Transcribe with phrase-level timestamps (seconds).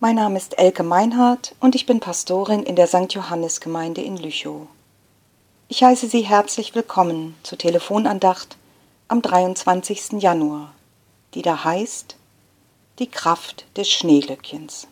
[0.00, 3.12] Mein Name ist Elke Meinhardt und ich bin Pastorin in der St.
[3.12, 4.68] Johannes Gemeinde in Lüchow.
[5.68, 8.56] Ich heiße Sie herzlich willkommen zur Telefonandacht
[9.08, 10.22] am 23.
[10.22, 10.72] Januar,
[11.34, 12.16] die da heißt
[13.00, 14.86] Die Kraft des Schneeglöckchens.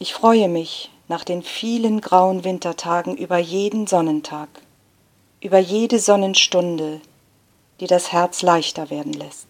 [0.00, 4.48] Ich freue mich nach den vielen grauen Wintertagen über jeden Sonnentag,
[5.40, 7.00] über jede Sonnenstunde,
[7.80, 9.48] die das Herz leichter werden lässt.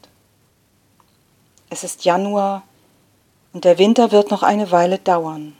[1.68, 2.62] Es ist Januar
[3.52, 5.56] und der Winter wird noch eine Weile dauern.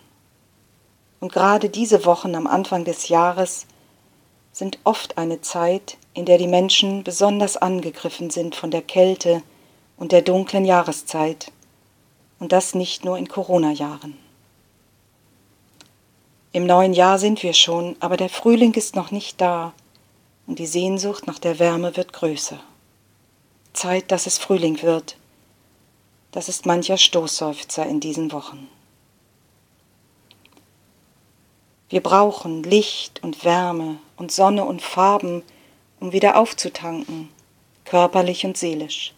[1.19, 3.67] Und gerade diese Wochen am Anfang des Jahres
[4.53, 9.43] sind oft eine Zeit, in der die Menschen besonders angegriffen sind von der Kälte
[9.97, 11.53] und der dunklen Jahreszeit,
[12.39, 14.17] und das nicht nur in Corona-Jahren.
[16.53, 19.75] Im neuen Jahr sind wir schon, aber der Frühling ist noch nicht da
[20.51, 22.59] und die Sehnsucht nach der Wärme wird größer.
[23.73, 25.17] Zeit, dass es Frühling wird,
[26.33, 28.67] das ist mancher Stoßseufzer in diesen Wochen.
[31.89, 35.45] Wir brauchen Licht und Wärme und Sonne und Farben,
[36.01, 37.29] um wieder aufzutanken,
[37.85, 39.15] körperlich und seelisch.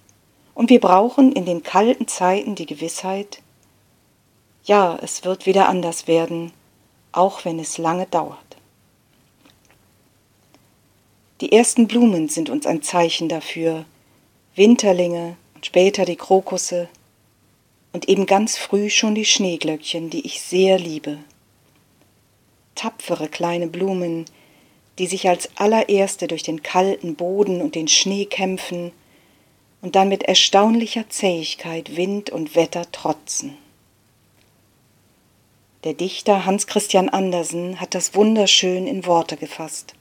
[0.53, 3.41] Und wir brauchen in den kalten Zeiten die Gewissheit,
[4.65, 6.53] ja, es wird wieder anders werden,
[7.11, 8.52] auch wenn es lange dauert.
[11.43, 13.85] Die ersten Blumen sind uns ein Zeichen dafür,
[14.55, 16.89] Winterlinge und später die Krokusse,
[17.93, 21.19] und eben ganz früh schon die Schneeglöckchen, die ich sehr liebe.
[22.77, 24.27] Tapfere kleine Blumen,
[25.01, 28.93] die sich als allererste durch den kalten Boden und den Schnee kämpfen
[29.81, 33.59] und dann mit erstaunlicher Zähigkeit Wind und Wetter trotzen.
[35.83, 39.97] Der Dichter Hans Christian Andersen hat das wunderschön in Worte gefasst.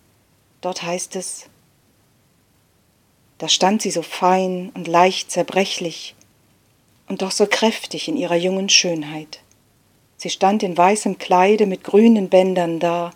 [0.62, 1.48] Dort heißt es,
[3.40, 6.16] da stand sie so fein und leicht zerbrechlich,
[7.08, 9.42] und doch so kräftig in ihrer jungen Schönheit.
[10.16, 13.12] Sie stand in weißem Kleide mit grünen Bändern da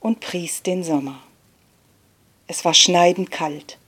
[0.00, 1.22] und pries den Sommer.
[2.48, 3.78] Es war schneidend kalt.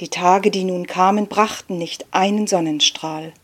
[0.00, 3.34] Die Tage, die nun kamen, brachten nicht einen Sonnenstrahl.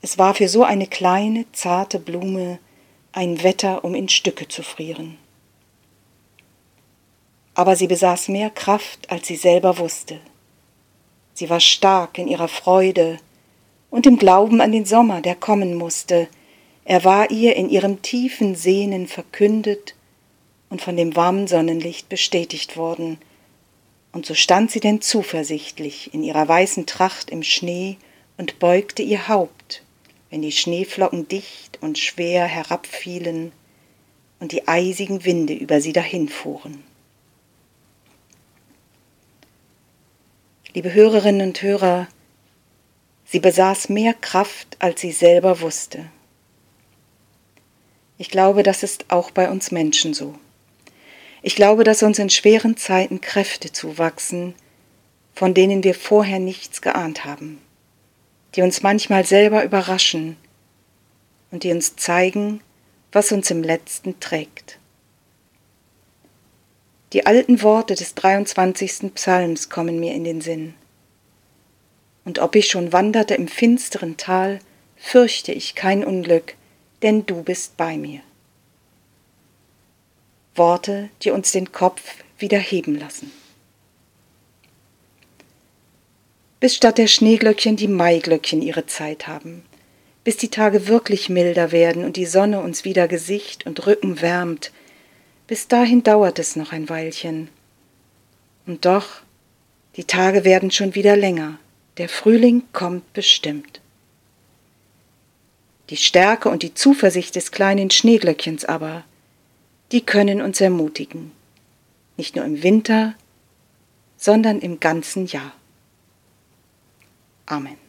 [0.00, 2.60] Es war für so eine kleine, zarte Blume
[3.12, 5.18] ein Wetter, um in Stücke zu frieren.
[7.58, 10.20] Aber sie besaß mehr Kraft, als sie selber wusste.
[11.34, 13.18] Sie war stark in ihrer Freude,
[13.90, 16.28] und im Glauben an den Sommer, der kommen musste.
[16.84, 19.96] Er war ihr in ihrem tiefen Sehnen verkündet
[20.70, 23.18] und von dem warmen Sonnenlicht bestätigt worden.
[24.12, 27.96] Und so stand sie denn zuversichtlich in ihrer weißen Tracht im Schnee
[28.36, 29.82] und beugte ihr Haupt,
[30.30, 33.50] wenn die Schneeflocken dicht und schwer herabfielen
[34.38, 36.87] und die eisigen Winde über sie dahinfuhren.
[40.78, 42.06] Liebe Hörerinnen und Hörer,
[43.24, 46.04] Sie besaß mehr Kraft, als sie selber wusste.
[48.16, 50.36] Ich glaube, das ist auch bei uns Menschen so.
[51.42, 54.54] Ich glaube, dass uns in schweren Zeiten Kräfte zuwachsen,
[55.34, 57.60] von denen wir vorher nichts geahnt haben,
[58.54, 60.36] die uns manchmal selber überraschen
[61.50, 62.60] und die uns zeigen,
[63.10, 64.77] was uns im letzten trägt.
[67.12, 69.14] Die alten Worte des 23.
[69.14, 70.74] Psalms kommen mir in den Sinn
[72.28, 74.58] und ob ich schon wanderte im finsteren Tal,
[74.98, 76.56] fürchte ich kein Unglück,
[77.00, 78.20] denn du bist bei mir.
[80.54, 82.02] Worte, die uns den Kopf
[82.38, 83.32] wieder heben lassen.
[86.60, 89.64] Bis statt der Schneeglöckchen die Maiglöckchen ihre Zeit haben,
[90.22, 94.70] bis die Tage wirklich milder werden und die Sonne uns wieder Gesicht und Rücken wärmt,
[95.48, 97.48] bis dahin dauert es noch ein Weilchen.
[98.66, 99.22] Und doch,
[99.96, 101.58] die Tage werden schon wieder länger,
[101.96, 103.80] der Frühling kommt bestimmt.
[105.90, 109.04] Die Stärke und die Zuversicht des kleinen Schneeglöckchens aber,
[109.90, 111.32] die können uns ermutigen,
[112.18, 113.14] nicht nur im Winter,
[114.18, 115.54] sondern im ganzen Jahr.
[117.46, 117.87] Amen.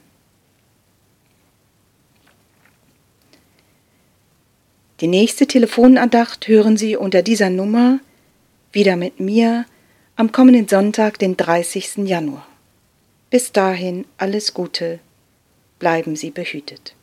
[5.02, 8.00] Die nächste Telefonandacht hören Sie unter dieser Nummer
[8.74, 9.66] wieder mit mir
[10.18, 12.00] am kommenden Sonntag, den 30.
[12.00, 12.46] Januar.
[13.30, 15.00] Bis dahin alles Gute,
[15.80, 16.96] bleiben Sie behütet.